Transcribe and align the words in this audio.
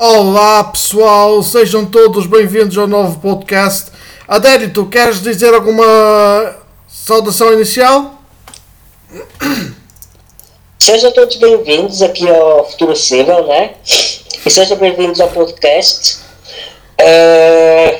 Olá 0.00 0.62
pessoal, 0.62 1.42
sejam 1.42 1.84
todos 1.84 2.24
bem-vindos 2.24 2.78
ao 2.78 2.86
novo 2.86 3.18
podcast. 3.18 3.90
Adérito, 4.28 4.86
queres 4.86 5.20
dizer 5.20 5.52
alguma 5.52 6.54
saudação 6.86 7.52
inicial? 7.52 8.22
Sejam 10.78 11.10
todos 11.10 11.34
bem-vindos 11.34 12.00
aqui 12.00 12.30
ao 12.30 12.70
Futuro 12.70 12.94
Cível, 12.94 13.48
né? 13.48 13.74
E 14.46 14.48
sejam 14.48 14.76
bem-vindos 14.76 15.20
ao 15.20 15.30
podcast. 15.30 16.18
Uh, 17.00 17.98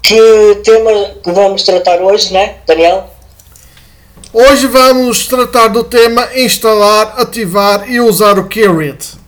que 0.00 0.60
tema 0.62 1.16
que 1.20 1.32
vamos 1.32 1.64
tratar 1.64 2.00
hoje, 2.00 2.32
né, 2.32 2.58
Daniel? 2.64 3.10
Hoje 4.32 4.68
vamos 4.68 5.26
tratar 5.26 5.66
do 5.66 5.82
tema 5.82 6.28
instalar, 6.36 7.20
ativar 7.20 7.90
e 7.90 7.98
usar 7.98 8.38
o 8.38 8.46
Kirit. 8.46 9.20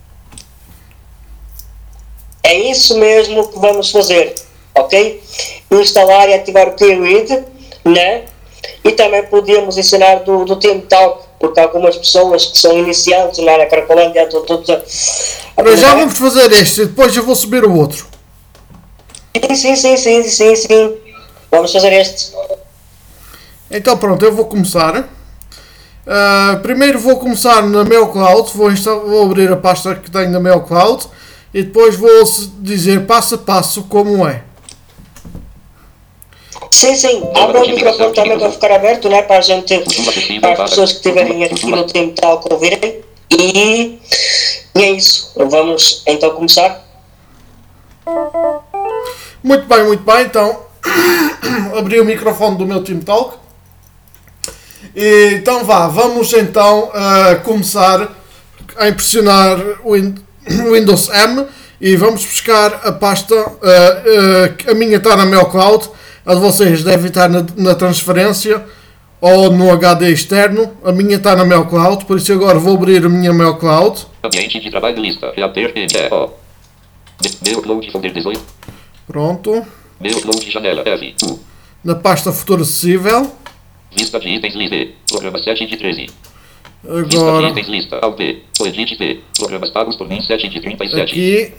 É 2.44 2.70
isso 2.70 2.98
mesmo 2.98 3.48
que 3.48 3.58
vamos 3.58 3.90
fazer, 3.90 4.34
ok? 4.74 5.22
Instalar 5.70 6.28
e 6.28 6.34
ativar 6.34 6.68
o 6.68 6.74
Keyword, 6.74 7.42
né? 7.86 8.24
E 8.84 8.92
também 8.92 9.24
podíamos 9.24 9.78
ensinar 9.78 10.16
do, 10.16 10.44
do 10.44 10.56
Team 10.56 10.82
Talk, 10.82 11.24
porque 11.40 11.58
algumas 11.58 11.96
pessoas 11.96 12.44
que 12.44 12.58
são 12.58 12.78
iniciantes 12.78 13.42
né, 13.42 13.56
na 13.56 13.64
Cracolândia, 13.64 14.28
todos 14.28 14.68
a, 14.68 14.82
Mas 15.56 15.80
já 15.80 15.94
vamos 15.94 16.18
fazer 16.18 16.52
este, 16.52 16.82
e 16.82 16.86
depois 16.86 17.16
eu 17.16 17.24
vou 17.24 17.34
subir 17.34 17.64
o 17.64 17.74
outro. 17.74 18.06
Sim, 19.54 19.74
sim, 19.74 19.96
sim, 19.96 20.22
sim, 20.22 20.56
sim. 20.56 20.94
Vamos 21.50 21.72
fazer 21.72 21.92
este. 21.94 22.32
Então 23.70 23.96
pronto, 23.96 24.22
eu 24.22 24.34
vou 24.34 24.44
começar. 24.44 25.00
Uh, 25.00 26.60
primeiro 26.60 26.98
vou 26.98 27.16
começar 27.16 27.62
na 27.62 27.84
Cloud, 27.84 28.50
vou, 28.54 28.70
vou 29.06 29.22
abrir 29.24 29.50
a 29.50 29.56
pasta 29.56 29.94
que 29.94 30.10
tenho 30.10 30.38
na 30.38 30.60
Cloud 30.60 31.08
e 31.54 31.62
depois 31.62 31.94
vou 31.94 32.10
dizer 32.58 33.06
passo 33.06 33.36
a 33.36 33.38
passo 33.38 33.84
como 33.84 34.26
é. 34.26 34.42
Sim, 36.68 36.96
sim, 36.96 37.22
abra 37.36 37.62
o 37.62 37.68
microfone 37.68 38.12
também 38.12 38.36
para 38.36 38.50
ficar 38.50 38.72
aberto, 38.72 39.08
né, 39.08 39.22
para 39.22 39.38
a 39.38 39.40
gente, 39.40 39.78
para 40.40 40.64
as 40.64 40.70
pessoas 40.70 40.90
que 40.90 40.96
estiverem 40.96 41.44
aqui 41.44 41.66
no 41.66 41.86
tempo 41.86 42.20
tal 42.20 42.40
que 42.40 42.52
ouvirem. 42.52 43.04
E, 43.30 44.00
e 44.74 44.82
é 44.82 44.90
isso, 44.90 45.32
vamos 45.36 46.02
então 46.06 46.34
começar. 46.34 46.84
Muito 49.40 49.66
bem, 49.66 49.84
muito 49.84 50.02
bem, 50.02 50.24
então 50.24 50.60
abri 51.78 52.00
o 52.00 52.04
microfone 52.04 52.58
do 52.58 52.66
meu 52.66 52.82
Team 52.82 53.00
Talk. 53.00 53.38
E, 54.96 55.34
então 55.34 55.64
vá, 55.64 55.86
vamos 55.86 56.32
então 56.32 56.90
uh, 56.90 57.40
começar 57.44 58.12
a 58.76 58.88
impressionar 58.88 59.58
o 59.84 59.96
Windows 60.70 61.08
M 61.10 61.46
e 61.80 61.96
vamos 61.96 62.24
buscar 62.24 62.80
a 62.84 62.92
pasta. 62.92 63.34
Uh, 63.34 64.68
uh, 64.68 64.70
a 64.70 64.74
minha 64.74 64.96
está 64.96 65.16
na 65.16 65.26
meu 65.26 65.46
cloud, 65.46 65.88
a 66.24 66.34
de 66.34 66.40
vocês 66.40 66.82
deve 66.82 67.08
estar 67.08 67.28
na, 67.28 67.44
na, 67.56 67.74
transferência 67.74 68.64
ou 69.20 69.50
no 69.50 69.70
HD 69.72 70.10
externo. 70.10 70.76
A 70.84 70.92
minha 70.92 71.16
está 71.16 71.34
na 71.34 71.44
meu 71.44 71.66
cloud, 71.66 72.04
por 72.04 72.18
isso 72.18 72.32
agora 72.32 72.58
vou 72.58 72.74
abrir 72.74 73.04
a 73.04 73.08
minha 73.08 73.32
meu 73.32 73.56
cloud. 73.56 74.06
Ambiente 74.22 74.60
de 74.60 74.70
trabalho 74.70 75.00
lista. 75.00 75.32
Reaper 75.34 75.72
PDO. 75.72 76.32
Meu 77.46 77.62
cloud 77.62 77.90
folder 77.90 78.12
18. 78.12 78.40
Pronto. 79.06 79.64
Janela 80.50 80.82
F. 80.86 81.14
Na 81.82 81.94
pasta 81.94 82.32
futuro 82.32 82.62
acessível. 82.62 83.30
De 83.94 84.02
itens. 84.02 84.54
Programa 85.08 85.38
7 85.38 85.66
de 85.66 85.76
13. 85.76 86.06
Agora. 86.86 87.48
Lista 87.48 87.62
de 87.62 87.70
lista. 87.70 88.00
O 88.60 88.66
edit 88.66 88.96
V. 88.96 89.20
Programas 89.38 89.70
pagos 89.70 89.96
por 89.96 90.08
mim 90.08 90.20
7 90.20 90.48
de 90.48 90.60
37. 90.60 91.02
Aqui. 91.02 91.54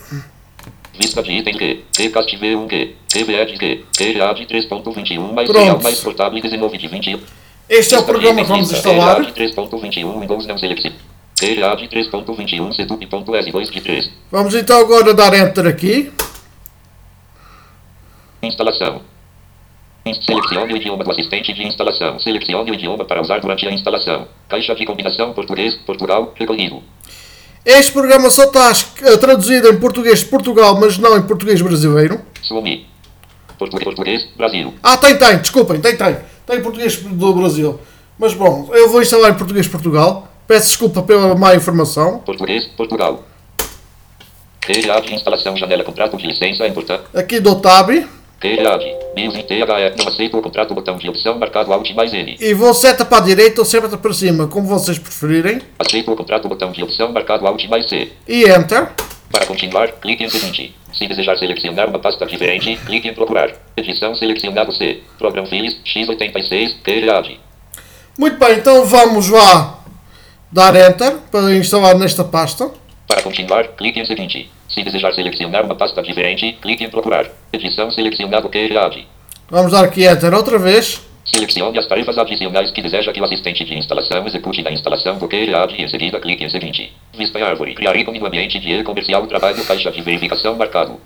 Vista 0.97 1.21
de 1.23 1.31
itens 1.31 1.57
Q. 1.57 1.83
Qcast 1.91 2.37
V1 2.37 2.67
Q. 2.67 2.95
QVE 3.11 3.57
Q. 3.57 3.85
QA 3.97 4.33
de 4.33 4.45
3.21 4.45 5.33
mais 5.33 5.49
real 5.49 5.79
mais 5.81 5.99
portável 5.99 6.39
19 6.41 6.77
de 6.77 6.87
20. 6.87 7.19
Este 7.67 7.95
é 7.95 7.99
o 7.99 8.03
programa 8.03 8.41
que 8.41 8.47
vamos 8.47 8.71
instalar. 8.71 9.17
QA 9.17 9.31
de 9.31 9.33
3.21 9.33 10.19
Windows 10.19 10.45
não 10.45 10.57
selecione. 10.57 10.95
QA 11.37 11.75
de 11.75 11.87
3.21 11.87 12.73
setup.s2 12.73 13.71
de 13.71 13.81
3. 13.81 14.11
Vamos 14.31 14.55
então 14.55 14.79
agora 14.79 15.13
dar 15.13 15.33
Enter 15.33 15.67
aqui. 15.67 16.11
Instalação. 18.41 19.14
Selecione 20.13 20.71
o 20.71 20.77
idioma 20.77 21.03
do 21.03 21.09
assistente 21.09 21.51
de 21.51 21.65
instalação. 21.65 22.19
Selecione 22.19 22.69
o 22.69 22.73
idioma 22.75 23.03
para 23.05 23.19
usar 23.19 23.39
durante 23.39 23.67
a 23.67 23.71
instalação. 23.71 24.27
Caixa 24.47 24.75
de 24.75 24.85
combinação 24.85 25.33
português, 25.33 25.73
Portugal, 25.83 26.31
recolhido. 26.35 26.83
Este 27.65 27.91
programa 27.91 28.29
só 28.29 28.43
está 28.43 28.71
eh, 29.01 29.17
traduzido 29.17 29.67
em 29.67 29.79
português 29.79 30.19
de 30.19 30.25
Portugal, 30.25 30.79
mas 30.79 30.99
não 30.99 31.17
em 31.17 31.23
português 31.23 31.59
brasileiro. 31.59 32.21
Sumi. 32.43 32.85
Português, 33.57 33.83
português, 33.83 34.27
Brasil. 34.37 34.75
Ah, 34.83 34.95
tem, 34.95 35.17
tem, 35.17 35.39
desculpem, 35.39 35.81
tem, 35.81 35.97
tem. 35.97 36.17
Tem 36.45 36.61
português 36.61 36.97
do 36.97 37.33
Brasil. 37.33 37.79
Mas 38.19 38.35
bom, 38.35 38.69
eu 38.73 38.89
vou 38.89 39.01
instalar 39.01 39.31
em 39.31 39.35
português 39.35 39.65
de 39.65 39.71
Portugal. 39.71 40.27
Peço 40.45 40.67
desculpa 40.67 41.01
pela 41.01 41.33
má 41.33 41.55
informação. 41.55 42.19
Português, 42.19 42.67
Portugal. 42.77 43.23
Regra 44.63 45.01
de 45.01 45.15
instalação, 45.15 45.57
janela, 45.57 45.83
contrato 45.83 46.15
de 46.15 46.27
licença, 46.27 46.67
importante. 46.67 47.05
Aqui 47.15 47.39
do 47.39 47.59
Tab. 47.59 47.89
Grade. 48.55 48.95
News 49.15 49.35
em 49.35 49.43
THE. 49.43 49.65
Não 49.97 50.07
aceito 50.07 50.37
o 50.37 50.41
contrato. 50.41 50.73
Botão 50.73 50.97
de 50.97 51.09
opção 51.09 51.37
marcado 51.37 51.71
Alt 51.73 51.89
mais 51.93 52.13
N. 52.13 52.37
E 52.39 52.53
vou 52.53 52.73
seta 52.73 53.05
para 53.05 53.17
a 53.17 53.21
direita 53.21 53.61
ou 53.61 53.65
seta 53.65 53.97
para 53.97 54.13
cima, 54.13 54.47
como 54.47 54.67
vocês 54.67 54.99
preferirem. 54.99 55.61
Aceito 55.79 56.11
o 56.11 56.15
contrato. 56.15 56.47
Botão 56.47 56.71
de 56.71 56.83
opção 56.83 57.11
marcado 57.11 57.47
Alt 57.47 57.63
mais 57.67 57.87
C. 57.89 58.11
E 58.27 58.43
Enter. 58.43 58.89
Para 59.31 59.45
continuar, 59.45 59.91
clique 59.93 60.23
em 60.23 60.29
seguinte. 60.29 60.75
Se 60.93 61.07
desejar 61.07 61.37
selecionar 61.37 61.89
uma 61.89 61.99
pasta 61.99 62.25
diferente, 62.25 62.79
clique 62.85 63.07
em 63.07 63.13
procurar. 63.13 63.51
Edição 63.75 64.15
selecionado 64.15 64.71
C. 64.71 65.01
Program 65.17 65.45
Files 65.45 65.77
x86 65.85 66.75
Grade. 66.83 67.39
Muito 68.17 68.37
bem, 68.37 68.53
então 68.53 68.85
vamos 68.85 69.29
lá 69.29 69.83
dar 70.49 70.73
Enter 70.73 71.17
para 71.29 71.53
instalar 71.53 71.97
nesta 71.97 72.23
pasta. 72.23 72.71
Para 73.07 73.21
continuar, 73.21 73.67
clique 73.69 73.99
em 73.99 74.05
seguinte. 74.05 74.49
Se 74.75 74.83
desejar 74.83 75.13
selecionar 75.13 75.63
uma 75.63 75.73
pasta 75.73 76.03
diferente, 76.03 76.51
clique 76.61 76.83
em 76.83 76.89
procurar. 76.89 77.27
Edição 77.53 77.89
selecionado 77.89 78.49
QRAD. 78.49 79.07
Vamos 79.49 79.71
dar 79.71 79.85
aqui 79.85 80.05
Enter 80.05 80.33
outra 80.33 80.59
vez. 80.59 81.01
Selecione 81.23 81.79
as 81.79 81.87
tarefas 81.87 82.17
adicionais 82.17 82.71
que 82.71 82.81
deseja 82.81 83.13
que 83.13 83.21
o 83.21 83.23
assistente 83.23 83.63
de 83.63 83.73
instalação 83.73 84.27
execute 84.27 84.61
na 84.61 84.71
instalação 84.71 85.17
do 85.17 85.29
QRAD 85.29 85.75
e 85.77 85.81
em 85.81 85.87
seguida 85.87 86.19
clique 86.19 86.43
em 86.43 86.49
seguinte. 86.49 86.91
Vista 87.17 87.39
árvore. 87.39 87.73
Criar 87.73 87.95
ícone 87.95 88.19
no 88.19 88.25
ambiente 88.25 88.59
de 88.59 88.73
e-comercial 88.73 89.25
trabalho 89.27 89.63
caixa 89.63 89.89
de 89.89 90.01
verificação 90.01 90.57
marcado. 90.57 90.99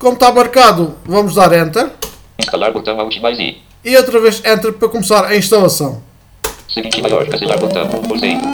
Como 0.00 0.14
está 0.14 0.32
marcado, 0.32 0.96
vamos 1.04 1.36
dar 1.36 1.52
Enter. 1.52 1.88
Instalar 2.40 2.72
botão 2.72 2.98
Alt 2.98 3.16
mais 3.20 3.38
I. 3.38 3.62
E 3.84 3.96
outra 3.96 4.18
vez 4.18 4.44
Enter 4.44 4.72
para 4.72 4.88
começar 4.88 5.26
a 5.26 5.36
instalação. 5.36 6.02
Seguinte 6.76 7.00
maior, 7.00 7.26
cancelar 7.26 7.58
botão 7.58 7.88
1%, 7.88 8.02
11%, 8.04 8.52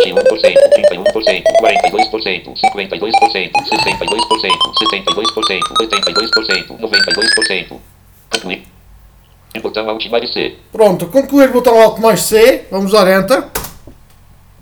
21%, 0.00 0.56
31%, 0.80 1.44
42%, 1.60 2.54
52%, 2.56 3.52
62%, 3.60 4.48
72%, 4.80 5.60
82%, 5.78 6.78
92%, 6.80 7.80
Concluir. 8.32 8.62
Botão 9.60 9.90
Alt 9.90 10.08
mais 10.08 10.32
C. 10.32 10.56
Pronto, 10.72 11.06
concluir 11.08 11.52
botão 11.52 11.78
Alt 11.82 12.00
mais 12.00 12.22
C. 12.22 12.64
Vamos 12.70 12.92
dar 12.92 13.06
Enter. 13.08 13.44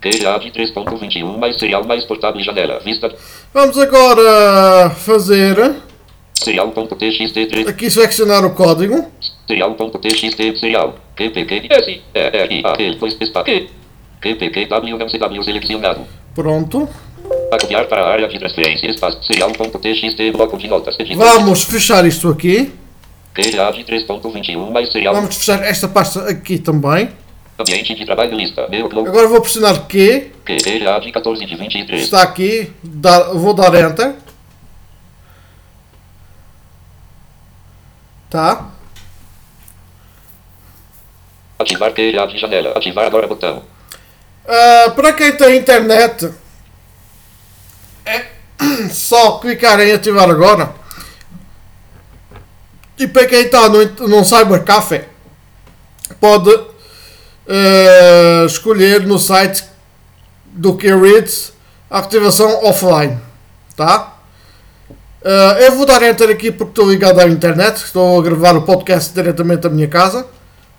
QA 0.01 0.41
de 0.41 0.51
3.21 0.51 1.39
mais 1.39 1.57
serial 1.61 1.85
mais 1.85 2.05
portável 2.05 2.43
janela. 2.43 2.81
Vista. 2.81 3.15
Vamos 3.55 3.79
agora 3.79 4.91
fazer. 4.91 5.92
Serial.txt3. 6.43 7.69
Aqui 7.69 7.91
selecionar 7.91 8.45
o 8.45 8.51
código. 8.51 9.11
Serial.txt 9.47 10.59
serial. 10.59 10.95
QPQS. 11.17 12.01
R 12.15 12.63
A 12.65 12.75
L 12.79 12.97
2 12.97 13.15
Q. 13.15 13.69
QPQW 14.21 14.99
não 14.99 15.07
CW 15.07 15.43
selecionado. 15.43 16.01
Pronto. 16.35 16.89
Para 17.51 17.59
copiar 17.61 17.87
para 17.87 18.03
a 18.03 18.13
área 18.13 18.29
de 18.29 18.39
transferência 18.39 18.89
espaço 18.89 19.23
serial.txt 19.25 20.31
bloco 20.33 20.57
de 20.57 20.69
notas. 20.69 20.97
Vamos 21.17 21.65
fechar 21.65 22.05
isto 22.07 22.29
aqui. 22.29 22.73
QA 23.35 23.73
de 23.73 23.85
3.21 23.85 24.71
mais 24.71 24.93
serial. 24.93 25.15
Vamos 25.15 25.37
fechar 25.37 25.63
esta 25.65 25.89
pasta 25.89 26.29
aqui 26.29 26.59
também. 26.59 27.09
Ambiente 27.59 27.95
de 27.95 28.05
trabalho 28.05 28.37
lista. 28.37 28.69
Agora 29.07 29.29
vou 29.29 29.41
pressionar 29.41 29.87
Q. 29.87 30.33
QA 30.45 31.01
de 31.01 31.13
14 31.13 31.47
de 31.47 31.55
23. 31.55 32.03
Está 32.03 32.23
aqui. 32.23 32.71
Dar, 32.83 33.33
vou 33.33 33.55
dar 33.55 33.75
Enter. 33.75 34.15
Tá. 38.33 38.71
Ativar 41.59 41.93
QA 41.93 42.27
de 42.29 42.39
janela. 42.39 42.71
Ativar 42.71 43.05
agora 43.05 43.27
botão. 43.27 43.63
Uh, 44.47 44.91
para 44.93 45.13
quem 45.13 45.37
tem 45.37 45.59
internet, 45.59 46.33
é 48.07 48.25
só 48.91 49.39
clicar 49.39 49.79
em 49.81 49.93
ativar 49.93 50.31
agora. 50.31 50.75
E 52.97 53.07
para 53.07 53.27
quem 53.27 53.43
está 53.43 53.69
no, 53.69 53.85
no 54.09 54.25
Cybercafé, 54.25 55.09
pode 56.19 56.55
uh, 56.55 58.47
escolher 58.47 59.07
no 59.07 59.19
site 59.19 59.63
do 60.47 60.75
Keyreads 60.75 61.53
a 61.91 61.99
ativação 61.99 62.65
offline. 62.65 63.21
tá? 63.77 64.12
Ah, 65.25 65.57
eu 65.61 65.77
vou 65.77 65.87
dar 65.87 66.03
enter 66.03 66.29
aqui 66.29 66.51
porque 66.51 66.73
estou 66.73 66.91
ligado 66.91 67.21
à 67.21 67.29
internet, 67.29 67.77
estou 67.77 68.19
a 68.19 68.23
gravar 68.23 68.57
o 68.57 68.63
podcast 68.63 69.15
diretamente 69.15 69.61
da 69.61 69.71
minha 69.71 69.87
casa. 69.87 70.27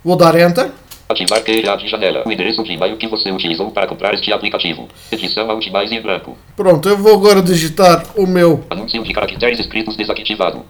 Vou 0.03 0.17
dar 0.17 0.37
enter. 0.37 0.69
Ativar 1.07 1.41
QA 1.43 1.77
de 1.77 1.87
janela. 1.87 2.23
O 2.25 2.31
endereço 2.31 2.61
de 2.63 2.73
e-mail 2.73 2.97
que 2.97 3.07
você 3.07 3.31
utilizou 3.31 3.71
para 3.71 3.87
comprar 3.87 4.13
este 4.13 4.33
aplicativo. 4.33 4.87
Edição 5.11 5.49
Alt 5.49 5.65
mais 5.69 5.91
em 5.91 6.01
branco. 6.01 6.37
Pronto, 6.57 6.89
eu 6.89 6.97
vou 6.97 7.13
agora 7.13 7.41
digitar 7.41 8.03
o 8.15 8.27
meu 8.27 8.65
Anúncio 8.69 9.01
de 9.03 9.13
caracteres 9.13 9.59
escritos 9.59 9.95
desativado. 9.95 10.65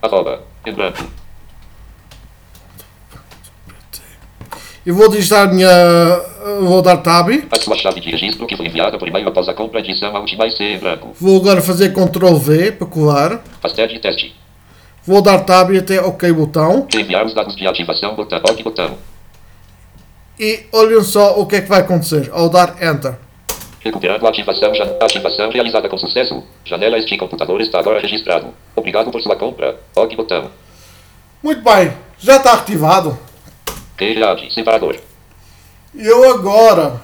Arroba. 0.00 0.42
Em 0.64 0.72
branco. 0.72 1.25
E 4.86 4.92
vou 4.92 5.08
digitar 5.08 5.52
minha. 5.52 5.68
Vou 6.60 6.80
dar 6.80 6.98
tab. 6.98 7.28
A 7.50 7.60
sua 7.60 7.76
chave 7.76 8.00
de 8.00 8.08
registro 8.08 8.46
que 8.46 8.56
foi 8.56 8.66
enviada 8.66 8.96
por 8.96 9.08
e-mail 9.08 9.28
após 9.28 9.48
a 9.48 9.52
compra. 9.52 9.80
Alt 9.80 10.32
mais 10.38 10.56
C 10.56 10.62
em 10.62 10.78
branco. 10.78 11.10
Vou 11.20 11.40
agora 11.40 11.60
fazer 11.60 11.92
Ctrl 11.92 12.36
V 12.36 12.70
para 12.70 12.86
colar. 12.86 13.42
Hashtag 13.60 13.98
teste. 13.98 14.32
Vou 15.04 15.20
dar 15.20 15.40
tab 15.40 15.72
e 15.72 15.78
até 15.78 16.00
OK 16.00 16.32
botão. 16.32 16.86
Enviar 16.94 17.26
os 17.26 17.34
dados 17.34 17.56
de 17.56 17.66
ativação. 17.66 18.14
Botão. 18.14 18.38
OK 18.38 18.62
botão. 18.62 18.96
E 20.38 20.66
olhem 20.72 21.02
só 21.02 21.40
o 21.40 21.46
que 21.46 21.56
é 21.56 21.62
que 21.62 21.68
vai 21.68 21.80
acontecer 21.80 22.30
ao 22.32 22.48
dar 22.48 22.76
enter. 22.80 23.14
Recuperando 23.80 24.24
a 24.24 24.28
ativação, 24.28 24.72
ativação 25.00 25.50
realizada 25.50 25.88
com 25.88 25.98
sucesso. 25.98 26.44
Janela 26.64 26.98
este 26.98 27.16
computador 27.16 27.60
está 27.60 27.80
agora 27.80 28.00
registrado. 28.00 28.48
Obrigado 28.76 29.10
por 29.10 29.20
sua 29.20 29.34
compra. 29.34 29.80
OK 29.96 30.16
botão. 30.16 30.48
Muito 31.42 31.62
bem, 31.62 31.92
já 32.18 32.36
está 32.36 32.52
ativado. 32.54 33.25
Queirade, 33.96 34.52
separador. 34.52 34.98
Eu 35.94 36.30
agora 36.30 37.00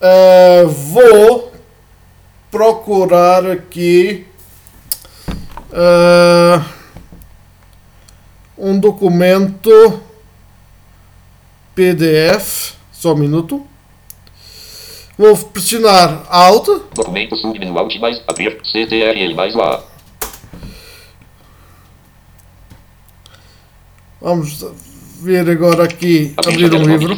eh, 0.00 0.64
vou 0.64 1.52
procurar 2.50 3.46
aqui 3.46 4.26
eh, 5.72 6.64
um 8.58 8.78
documento 8.80 10.02
PDF. 11.74 12.74
Só 12.92 13.12
um 13.12 13.18
minuto. 13.18 13.64
Vou 15.16 15.36
pressionar 15.36 16.26
Alt. 16.28 16.66
Documento 16.92 17.36
submenu 17.36 17.78
Alt 17.78 17.96
mais 18.00 18.20
abrir 18.26 18.60
CTRL 18.64 19.34
mais 19.34 19.54
lá. 19.54 19.84
Vamos 24.20 24.64
ver 25.20 25.48
agora 25.48 25.84
aqui 25.84 26.34
abrir 26.36 26.72
um 26.74 26.84
livro. 26.84 27.16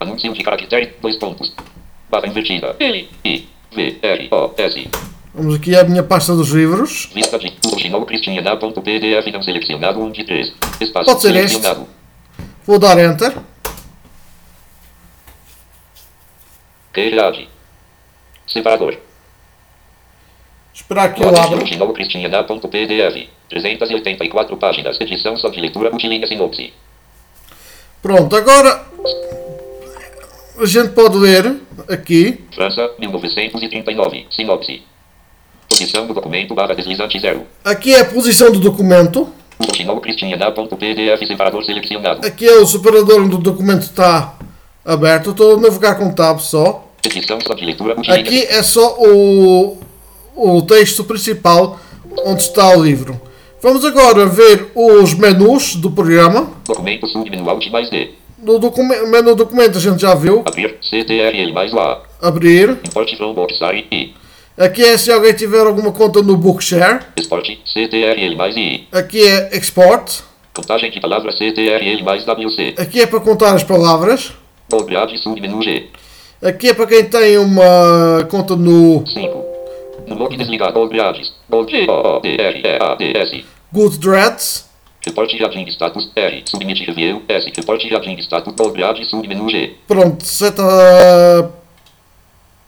Anúncio 0.00 0.32
de 0.32 0.42
caractere, 0.42 0.94
dois 1.00 1.16
pontos. 1.16 1.54
Barra 2.10 2.26
invertida. 2.26 2.76
L, 2.78 3.08
I, 3.24 3.48
V, 3.74 3.98
R, 4.02 4.28
O, 4.30 4.54
S. 4.56 4.88
Vamos 5.34 5.54
aqui 5.56 5.74
à 5.74 5.82
minha 5.84 6.02
pasta 6.02 6.34
dos 6.34 6.50
livros. 6.50 7.10
Vista 7.12 7.38
de 7.38 7.52
não 9.32 9.42
selecionado 9.42 10.00
1 10.00 10.12
de 10.12 10.24
3. 10.24 10.52
Espaço 10.80 11.06
Pode 11.06 11.22
ser 11.22 11.34
este. 11.36 11.60
Vou 12.64 12.78
dar 12.78 12.98
Enter. 12.98 13.36
Queirade. 16.92 17.48
Separador. 18.46 18.96
Esperar 20.74 21.14
que 21.14 21.22
Código 21.22 21.40
abra. 21.40 21.92
cristiana.pdf. 21.94 23.28
384 23.48 24.56
páginas. 24.56 25.00
Edição 25.00 25.36
só 25.36 25.48
de 25.48 25.60
leitura 25.60 25.90
multilínea 25.90 26.26
sinopse. 26.26 26.72
Pronto, 28.02 28.34
agora 28.34 28.84
a 30.58 30.66
gente 30.66 30.90
pode 30.90 31.16
ler 31.16 31.60
aqui. 31.88 32.44
França, 32.52 32.90
1939. 32.98 34.26
Sinopse. 34.30 34.82
Posição 35.68 36.06
do 36.06 36.14
documento 36.14 36.54
barra 36.54 36.74
deslizante 36.74 37.18
zero. 37.20 37.46
Aqui 37.64 37.94
é 37.94 38.00
a 38.00 38.04
posição 38.04 38.50
do 38.50 38.58
documento. 38.58 39.32
Separador 41.26 41.64
selecionado. 41.64 42.26
Aqui 42.26 42.46
é 42.46 42.56
o 42.56 42.66
separador 42.66 43.22
onde 43.22 43.36
o 43.36 43.38
documento 43.38 43.82
está 43.82 44.36
aberto. 44.84 45.30
Estou 45.30 45.56
a 45.56 45.60
navegar 45.60 45.94
com 45.94 46.12
tab 46.12 46.40
só. 46.40 46.90
Edição 47.04 47.38
só 47.40 47.54
de 47.54 47.64
leitura 47.64 47.94
multilínea. 47.94 48.22
Aqui 48.22 48.42
é 48.42 48.62
só 48.62 48.96
o, 48.98 49.78
o 50.36 50.62
texto 50.62 51.04
principal 51.04 51.78
onde 52.24 52.42
está 52.42 52.76
o 52.76 52.82
livro. 52.82 53.20
Vamos 53.62 53.84
agora 53.84 54.26
ver 54.26 54.70
os 54.74 55.14
menus 55.14 55.74
do 55.76 55.90
programa. 55.90 56.50
Documento 56.66 57.06
submenu 57.08 57.48
Alt 57.48 57.70
mais 57.70 57.88
D. 57.90 58.10
No 58.42 58.58
docume- 58.58 59.06
menu 59.06 59.34
documento 59.34 59.78
a 59.78 59.80
gente 59.80 60.00
já 60.02 60.14
viu. 60.14 60.42
Abrir 60.46 60.76
CTRL 60.82 61.50
mais 61.52 61.72
lá. 61.72 62.02
Abrir. 62.20 62.78
Import 62.86 63.16
from 63.16 63.32
Boxar 63.32 63.74
I. 63.74 64.14
Aqui 64.58 64.82
é 64.84 64.98
se 64.98 65.10
alguém 65.10 65.32
tiver 65.32 65.66
alguma 65.66 65.90
conta 65.92 66.20
no 66.22 66.36
Bookshare. 66.36 67.00
Export 67.16 67.48
CTRL 67.64 68.36
mais 68.36 68.54
I. 68.56 68.86
Aqui 68.92 69.26
é 69.26 69.56
Export. 69.56 70.20
Contagem 70.54 70.90
de 70.90 71.00
palavras 71.00 71.36
CTRL 71.38 72.02
mais 72.04 72.24
WC. 72.26 72.74
Aqui 72.78 73.00
é 73.00 73.06
para 73.06 73.18
contar 73.20 73.54
as 73.54 73.64
palavras. 73.64 74.32
Grade 74.86 75.16
submenu 75.18 75.62
G. 75.62 75.86
Aqui 76.42 76.68
é 76.68 76.74
para 76.74 76.86
quem 76.86 77.04
tem 77.04 77.38
uma 77.38 78.26
conta 78.30 78.54
no 78.54 79.04
5. 79.06 79.53
No 80.06 80.16
log 80.16 80.36
desligado 80.36 80.86
grades. 80.88 81.32
G 81.68 81.86
O 81.88 82.16
O 82.16 82.20
D 82.20 82.36
R 82.38 82.58
E 82.58 82.78
A 82.80 82.94
D 82.94 83.12
S. 83.16 83.44
Goodreads. 83.72 84.68
Report 85.04 85.30
jardim 85.30 85.66
status 85.68 86.10
R. 86.14 86.42
Submit 86.46 86.86
review 86.86 87.22
S. 87.28 87.52
Report 87.56 87.80
jardim 87.82 88.18
status 88.18 88.54
grade 88.72 89.04
submenu 89.04 89.48
G. 89.48 89.76
Pronto, 89.86 90.24
seta 90.24 90.62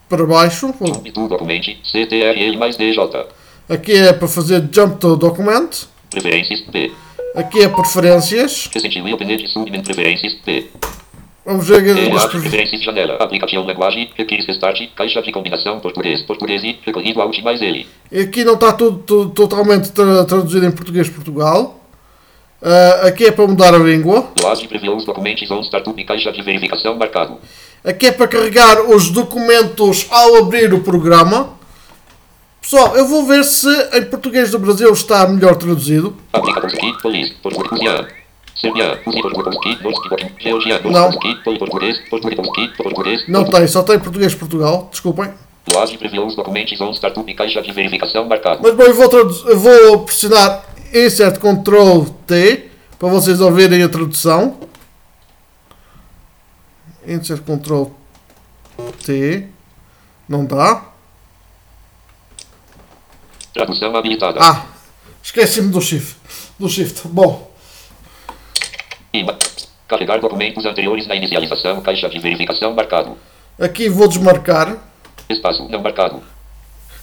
para 0.08 0.26
baixo. 0.26 0.74
Jump 0.80 1.12
to 1.12 1.28
document 1.28 1.62
CTRL 1.84 2.56
mais 2.56 2.76
DJ. 2.76 3.26
Aqui 3.68 3.92
é 3.92 4.12
para 4.12 4.28
fazer 4.28 4.68
Jump 4.72 5.00
to 5.00 5.16
Document. 5.16 5.70
Preferências 6.10 6.60
P. 6.60 6.92
Aqui 7.34 7.62
é 7.62 7.68
Preferências. 7.68 8.70
Recently 8.72 9.12
opened 9.12 9.48
submenu 9.48 9.82
preferências 9.82 10.34
P. 10.34 10.70
Vamos 11.46 11.68
ver 11.68 11.78
aqui 11.78 12.10
as 12.10 12.26
preferências 12.26 12.82
janela, 12.82 13.14
aplicação 13.20 13.64
linguagem, 13.64 14.10
requires 14.16 14.44
restart, 14.46 14.80
caixa 14.96 15.22
de 15.22 15.30
combinação 15.30 15.78
português, 15.78 16.20
português 16.22 16.64
e 16.64 16.76
recorrido 16.84 17.20
Alt 17.22 17.38
mais 17.40 17.62
ele. 17.62 17.86
Aqui 18.12 18.42
não 18.44 18.54
está 18.54 18.72
tudo, 18.72 18.98
tudo 18.98 19.30
totalmente 19.30 19.92
tra- 19.92 20.24
traduzido 20.24 20.66
em 20.66 20.72
português 20.72 21.08
Portugal. 21.08 21.80
Ah, 22.60 23.06
aqui 23.06 23.26
é 23.26 23.30
para 23.30 23.46
mudar 23.46 23.72
a 23.74 23.78
língua. 23.78 24.32
Preview 24.68 24.96
os 24.96 25.04
documentos 25.04 25.48
on 25.50 25.62
startup 25.62 26.04
caixa 26.04 26.32
de 26.32 26.42
verificação 26.42 26.96
marcado. 26.96 27.38
Aqui 27.84 28.06
é 28.06 28.12
para 28.12 28.26
carregar 28.26 28.80
os 28.90 29.10
documentos 29.10 30.08
ao 30.10 30.36
abrir 30.38 30.74
o 30.74 30.80
programa. 30.80 31.50
Pessoal, 32.60 32.96
eu 32.96 33.06
vou 33.06 33.24
ver 33.24 33.44
se 33.44 33.68
em 33.96 34.02
português 34.06 34.50
do 34.50 34.58
Brasil 34.58 34.92
está 34.92 35.28
melhor 35.28 35.54
traduzido. 35.54 36.16
Aplicação 36.32 36.68
aqui, 36.68 37.00
polis, 37.00 37.30
português, 37.34 38.06
Não. 40.90 41.10
Não 43.28 43.44
tem, 43.44 43.68
só 43.68 43.82
tem 43.82 43.98
português 43.98 44.34
Portugal. 44.34 44.88
Desculpem. 44.90 45.32
Load 45.72 45.98
preview 45.98 46.26
os 46.26 46.36
documentos 46.36 46.80
on 46.80 46.92
startup 46.94 47.34
caixa 47.34 47.60
de 47.60 47.72
verificação 47.72 48.24
marcado. 48.26 48.60
Mas 48.62 48.74
bom, 48.74 48.84
eu 48.84 48.94
vou, 48.94 49.10
eu 49.50 49.58
vou 49.58 50.04
pressionar 50.04 50.64
Insert 50.94 51.38
Ctrl 51.38 52.04
T 52.26 52.70
para 52.98 53.08
vocês 53.08 53.40
ouvirem 53.40 53.82
a 53.82 53.88
tradução. 53.88 54.58
Insert 57.06 57.42
Ctrl 57.42 57.84
T. 59.04 59.48
Não 60.28 60.44
dá. 60.44 60.84
Tradução 63.52 63.94
habilitada. 63.96 64.38
Ah, 64.40 64.66
esqueci-me 65.22 65.68
do 65.68 65.80
shift. 65.80 66.16
Do 66.58 66.68
shift. 66.68 67.08
Bom, 67.08 67.50
Ima. 69.16 69.36
Carregar 69.88 70.20
documentos 70.20 70.64
anteriores 70.66 71.06
na 71.06 71.14
inicialização, 71.14 71.80
caixa 71.80 72.08
de 72.08 72.18
verificação 72.18 72.74
marcado. 72.74 73.16
aqui 73.60 73.88
vou 73.88 74.08
desmarcar. 74.08 74.76
Espaço 75.28 75.68
não 75.68 75.80
marcado. 75.80 76.22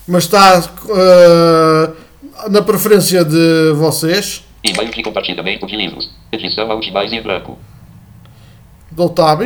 Mas 0.08 0.24
está 0.26 0.62
eh, 0.90 1.94
na 2.50 2.62
preferência 2.62 3.24
de 3.24 3.72
vocês. 3.74 4.44
E-mail 4.64 4.92
de 4.92 5.04
compartilhamento 5.04 5.66
de 5.66 5.76
livros. 5.76 6.10
Edição 6.32 6.72
Alt 6.72 6.90
mais 6.92 7.12
em 7.12 7.22
branco. 7.22 7.58
Dou 8.92 9.10
tab. 9.10 9.42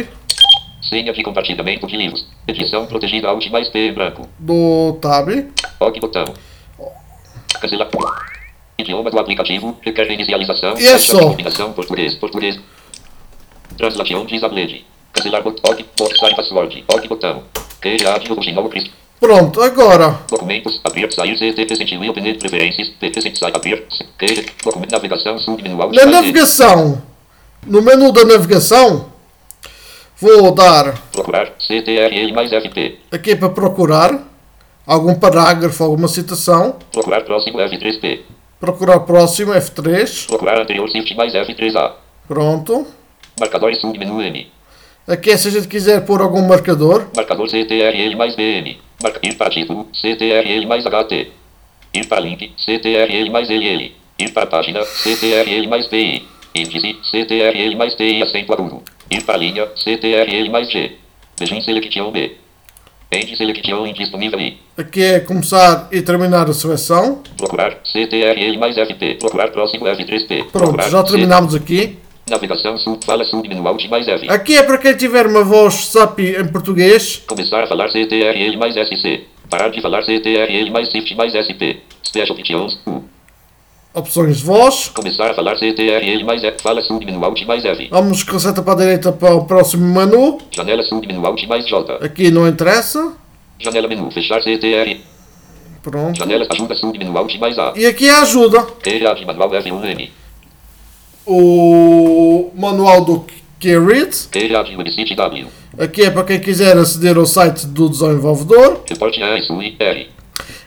Senha 0.82 1.14
de 1.14 1.24
compartilhamento 1.24 1.88
de 1.88 1.96
livros. 1.96 2.28
Edição 2.48 2.86
protegida 2.86 3.28
Alt 3.28 3.50
mais 3.50 3.70
P 3.70 3.88
em 3.88 3.94
branco. 3.94 4.28
Dou 4.40 4.94
tab. 4.94 5.30
OK 5.80 6.00
botão. 6.00 6.26
Cancelar. 7.60 8.37
Idioma 8.78 9.10
do 9.10 9.20
aplicativo. 9.20 9.78
Requer 9.82 10.12
inicialização. 10.12 10.76
E 10.78 10.86
é 10.86 10.98
só. 10.98 11.20
combinação 11.20 11.74
português. 11.74 12.16
Português. 12.16 12.60
Translation 13.78 14.26
disabled. 14.26 14.86
Cancelar 15.14 15.44
botão. 15.44 15.72
OK. 15.72 15.86
Boxar 15.98 16.36
password. 16.36 16.84
OK 16.88 17.08
botão. 17.08 17.44
Criar 17.82 18.22
original 18.30 18.70
Cristo. 18.70 18.92
Pronto, 19.20 19.60
agora 19.64 20.20
Documentos, 20.30 20.80
abrir, 20.84 21.12
sair, 21.12 21.36
CTP, 21.36 21.76
sentir, 21.76 21.98
opener, 22.08 22.38
preferências, 22.38 22.88
PP, 22.90 23.20
sentir, 23.22 23.46
abrir, 23.46 23.84
que, 24.18 24.46
documento, 24.64 24.92
navegação, 24.92 25.40
submenu, 25.40 25.82
alt, 25.82 25.96
na 25.96 26.06
navegação, 26.06 27.02
no 27.66 27.82
menu 27.82 28.12
da 28.12 28.24
navegação, 28.24 29.08
vou 30.18 30.52
dar 30.54 30.94
Procurar, 31.12 31.52
CTRL 31.58 32.32
mais 32.32 32.52
FP. 32.52 33.00
aqui 33.12 33.36
para 33.36 33.50
procurar 33.50 34.24
algum 34.86 35.16
parágrafo, 35.16 35.84
alguma 35.84 36.08
citação. 36.08 36.76
Procurar 36.92 37.22
próximo 37.22 37.58
F3P. 37.58 38.20
Procurar 38.60 39.02
próximo 39.02 39.54
F3. 39.54 40.28
Procurar 40.28 40.60
anterior 40.60 40.90
Shift 40.90 41.14
mais 41.16 41.34
F3A. 41.34 41.94
Pronto. 42.28 42.88
Marcadores 43.40 43.80
submenu 43.80 44.20
M. 44.20 44.52
Aqui 45.08 45.30
é 45.30 45.38
se 45.38 45.48
a 45.50 45.52
gente 45.52 45.68
quiser 45.68 46.04
pôr 46.06 46.22
algum 46.22 46.42
marcador. 46.42 47.08
Marcador 47.16 47.48
CTRL 47.48 48.16
mais 48.16 48.36
BM. 48.36 48.80
Marca, 49.02 49.20
ir 49.22 49.36
para 49.36 49.52
título, 49.52 49.88
CTRL 49.94 50.66
mais 50.66 50.84
HT. 50.84 51.32
Ir 51.94 52.08
para 52.08 52.20
link, 52.20 52.52
CTRL 52.58 53.30
mais 53.30 53.48
LL. 53.48 53.92
Ir 54.18 54.32
para 54.34 54.48
página, 54.48 54.84
CTRL 54.84 55.68
mais 55.68 55.86
PI. 55.86 56.28
Índice, 56.56 56.98
CTRL 57.12 57.76
mais 57.76 57.94
TI 57.94 58.24
acento 58.24 58.54
agudo. 58.54 58.82
Ir 59.12 59.24
para 59.24 59.38
linha, 59.38 59.68
CTRL 59.76 60.50
mais 60.50 60.68
G. 60.72 60.98
Begin 61.40 61.62
selection 61.62 62.12
B. 62.12 62.36
End 63.10 63.38
selection 63.38 63.88
indisponível. 63.88 64.40
Aqui 64.78 65.02
é 65.02 65.20
começar 65.22 65.88
e 65.94 66.02
terminar 66.02 66.50
a 66.50 66.54
seleção. 66.54 67.24
Procurar, 67.38 67.78
CTRL 67.86 68.58
mais 68.58 68.76
FP. 68.76 69.16
Procurar 69.16 69.48
próximo 69.50 69.86
F3P. 69.86 70.52
Pronto, 70.52 70.90
já 70.90 71.04
terminamos 71.04 71.56
aqui. 71.56 71.98
Navegação 72.30 72.78
sub, 72.78 73.06
fala 73.06 73.24
submenu 73.24 73.66
alt 73.66 73.88
mais 73.88 74.06
F. 74.10 74.30
Aqui 74.30 74.58
é 74.58 74.64
para 74.64 74.78
quem 74.78 74.98
tiver 74.98 75.26
uma 75.26 75.42
voz 75.42 75.74
SAP 75.86 76.20
em 76.20 76.48
português. 76.50 77.24
Começar 77.26 77.64
a 77.64 77.68
falar 77.68 77.90
CTRL 77.90 78.58
mais 78.58 78.74
SC. 78.76 79.22
Parar 79.50 79.70
de 79.70 79.82
falar 79.82 80.04
CTRL 80.04 80.70
mais 80.70 80.90
Shift 80.90 81.16
mais 81.16 81.32
SP. 81.32 81.80
Special 82.04 82.38
Options 82.38 82.78
U. 82.86 83.06
Opções 83.94 84.38
de 84.38 84.44
voz. 84.44 84.92
Começar 84.94 85.32
a 85.32 85.34
falar 85.34 85.58
CTRL 85.58 86.24
mais 86.24 86.44
F. 86.44 86.62
Fala 86.62 86.82
submenu 86.84 87.24
Alt 87.24 87.44
mais 87.46 87.66
F. 87.66 87.88
Vamos 87.90 88.24
com 88.24 88.36
a 88.36 88.40
seta 88.40 88.62
para 88.62 88.74
a 88.74 88.76
direita 88.78 89.12
para 89.12 89.34
o 89.34 89.46
próximo 89.46 89.86
menu. 89.86 90.38
Janela 90.52 90.84
submenu 90.84 91.26
Alt 91.26 91.44
mais 91.48 91.68
J. 91.68 92.06
Aqui 92.06 92.30
não 92.30 92.48
interessa. 92.48 93.14
Janela 93.60 93.88
menu. 93.88 94.12
Fechar 94.12 94.42
CTR. 94.42 95.00
Pronto. 95.82 96.20
Janela 96.20 96.46
ajuda 96.50 96.76
submenu 96.76 97.18
Alt 97.18 97.36
mais 97.40 97.58
A. 97.58 97.74
E 97.76 97.86
aqui 97.86 98.08
é 98.08 98.12
a 98.12 98.22
ajuda. 98.22 98.68
De 98.84 99.26
manual 99.26 99.50
F1M. 99.50 100.10
O 101.26 102.52
manual 102.56 103.04
do 103.04 103.26
Keyrith. 103.60 104.30
Queira 104.32 104.64
de 104.64 104.76
website 104.76 105.16
W. 105.16 105.48
Aqui 105.80 106.04
é 106.04 106.12
para 106.12 106.24
quem 106.24 106.40
quiser 106.40 106.78
aceder 106.78 107.18
ao 107.18 107.26
site 107.26 107.66
do 107.66 107.90
desenvolvedor. 107.90 108.82
Reporte 108.88 109.22
a 109.24 109.42
SUI 109.44 109.76
R. 109.80 110.10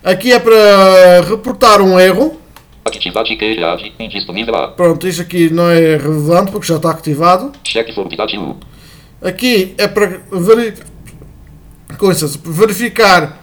Aqui 0.02 0.32
é 0.32 0.38
para 0.38 1.20
reportar 1.28 1.80
um 1.80 1.98
erro. 1.98 2.39
Atividade 2.84 3.36
queira 3.36 3.76
de 3.76 3.92
indisponível 3.98 4.54
A. 4.54 4.68
Pronto, 4.68 5.06
isto 5.06 5.22
aqui 5.22 5.50
não 5.50 5.68
é 5.68 5.96
relevante 5.96 6.50
porque 6.50 6.66
já 6.66 6.76
está 6.76 6.90
ativado. 6.90 7.52
Cheque 7.64 7.92
U. 8.38 8.56
Aqui 9.22 9.74
é 9.76 9.86
para 9.86 10.22
veri... 10.32 10.74
coisas, 11.98 12.36
verificar 12.36 13.38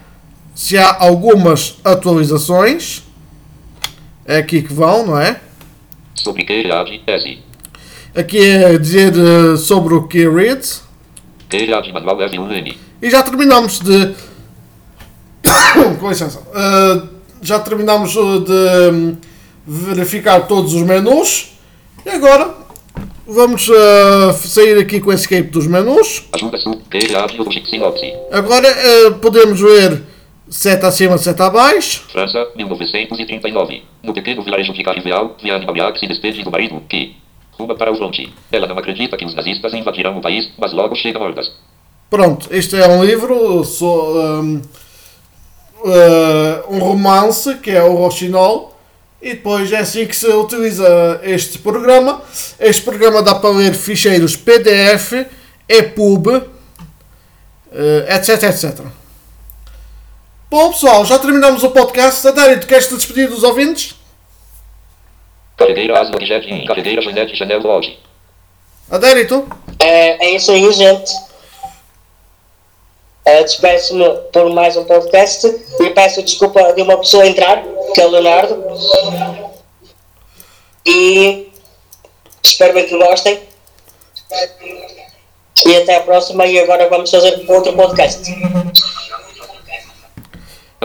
se 0.55 0.77
há 0.77 0.97
algumas 0.99 1.77
atualizações. 1.83 3.03
É 4.25 4.37
aqui 4.37 4.63
que 4.63 4.73
vão, 4.73 5.05
não 5.05 5.19
é? 5.19 5.39
Sobre 6.15 6.43
S. 7.07 7.39
Aqui 8.15 8.39
é 8.39 8.77
dizer 8.77 9.13
eh, 9.15 9.55
sobre 9.55 9.93
o. 9.93 10.07
Queira 10.07 11.81
de 11.81 11.93
manual 11.93 12.17
F1M. 12.17 12.75
E 13.01 13.09
já 13.09 13.21
terminamos 13.21 13.79
de. 13.79 14.15
Com 15.99 16.09
licença. 16.09 16.39
Uh, 16.39 17.07
já 17.41 17.59
terminamos 17.59 18.15
uh, 18.15 18.39
de 18.39 18.91
hum, 18.91 19.17
verificar 19.67 20.47
todos 20.47 20.73
os 20.73 20.81
menus. 20.81 21.51
E 22.05 22.09
agora 22.09 22.55
vamos 23.27 23.67
uh, 23.67 24.31
sair 24.33 24.79
aqui 24.79 25.01
com 25.01 25.09
o 25.09 25.13
escape 25.13 25.49
dos 25.49 25.67
menus. 25.67 26.23
Agora 28.31 28.67
uh, 28.69 29.15
podemos 29.15 29.59
ver 29.59 30.03
seta 30.49 30.87
acima, 30.87 31.17
seta 31.17 31.45
abaixo. 31.47 32.05
França, 32.09 32.47
1939. 32.55 33.83
No 34.01 34.13
pequeno 34.13 34.41
vilarejo 34.41 34.71
de 34.73 34.81
Carriveal, 34.83 35.35
Viane 35.43 35.65
Babiac 35.65 35.99
se 35.99 36.07
despede 36.07 36.41
do 36.43 36.49
marido, 36.51 36.81
que 36.87 37.17
ruma 37.51 37.75
para 37.75 37.91
o 37.91 37.95
fronte. 37.97 38.31
Ela 38.51 38.67
não 38.67 38.77
acredita 38.77 39.17
que 39.17 39.25
os 39.25 39.35
nazistas 39.35 39.73
invadirão 39.73 40.17
o 40.17 40.21
país, 40.21 40.49
mas 40.57 40.71
logo 40.71 40.95
chegam 40.95 41.21
hordas. 41.21 41.51
Pronto, 42.09 42.47
este 42.51 42.77
é 42.77 42.87
um 42.87 43.03
livro, 43.03 43.65
so- 43.65 44.13
um, 44.15 44.61
uh, 45.83 46.73
um 46.73 46.79
romance 46.79 47.55
que 47.57 47.71
é 47.71 47.83
o 47.83 47.95
Rochinol. 47.95 48.76
E 49.21 49.33
depois 49.33 49.71
é 49.71 49.77
assim 49.77 50.05
que 50.05 50.15
se 50.15 50.27
utiliza 50.27 51.19
este 51.23 51.57
programa. 51.59 52.21
Este 52.59 52.83
programa 52.83 53.23
dá 53.23 53.35
para 53.35 53.49
ler 53.49 53.73
ficheiros 53.73 54.35
PDF, 54.35 55.25
EPUB, 55.67 56.27
uh, 56.27 56.43
etc, 58.09 58.43
etc. 58.43 58.85
Bom 60.49 60.71
pessoal, 60.71 61.03
já 61.03 61.17
terminamos 61.19 61.63
o 61.63 61.71
podcast. 61.71 62.27
Adério, 62.27 62.59
tu 62.59 62.67
queres 62.67 62.87
te 62.87 62.95
despedir 62.95 63.27
dos 63.27 63.43
ouvintes? 63.43 63.95
Carregueira 65.57 65.99
Asma 65.99 66.17
Jet 66.21 66.47
In. 66.47 66.65
Carregueira 66.65 67.01
Janete 67.01 67.35
Chanel 67.35 67.61
Lodge. 67.61 67.97
Adério, 68.89 69.27
tu? 69.27 69.47
É, 69.79 70.27
é 70.27 70.35
isso 70.35 70.51
aí, 70.51 70.71
gente. 70.71 71.11
Despeço-me 73.27 74.05
por 74.31 74.53
mais 74.53 74.77
um 74.77 74.85
podcast 74.85 75.45
e 75.81 75.89
peço 75.89 76.23
desculpa 76.23 76.71
de 76.71 76.81
uma 76.81 76.97
pessoa 76.97 77.27
entrar, 77.27 77.61
que 77.93 77.99
é 77.99 78.05
o 78.05 78.09
Leonardo. 78.09 78.63
E 80.85 81.51
espero 82.41 82.73
bem 82.73 82.87
que 82.87 82.97
gostem. 82.97 83.41
E 85.65 85.75
até 85.75 85.97
a 85.97 86.03
próxima. 86.03 86.45
E 86.45 86.57
agora 86.57 86.87
vamos 86.87 87.11
fazer 87.11 87.43
outro 87.49 87.73
podcast. 87.73 88.33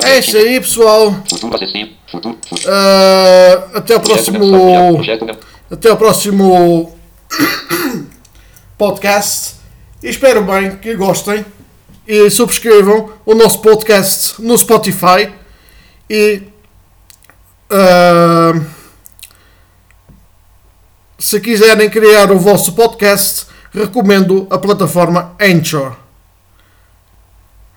É 0.05 0.19
isso 0.19 0.37
aí 0.37 0.61
pessoal. 0.61 1.11
Uh, 1.11 1.15
até 3.73 3.95
o 3.95 4.01
próximo. 4.01 5.01
Até 5.71 5.93
o 5.93 5.97
próximo 5.97 6.99
podcast. 8.77 9.55
E 10.03 10.09
espero 10.09 10.43
bem 10.43 10.77
que 10.79 10.97
gostem 10.97 11.45
e 12.07 12.31
subscrevam 12.31 13.13
o 13.25 13.35
nosso 13.35 13.61
podcast 13.61 14.41
no 14.41 14.57
Spotify. 14.57 15.33
E 16.09 16.43
ah, 17.71 18.61
se 21.19 21.41
quiserem 21.41 21.89
criar 21.89 22.31
o 22.31 22.39
vosso 22.39 22.75
podcast, 22.75 23.47
recomendo 23.73 24.47
a 24.51 24.59
plataforma 24.59 25.35
Anchor. 25.41 25.97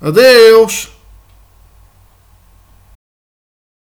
Adeus! 0.01 0.94